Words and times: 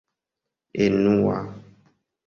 enua 0.83 1.39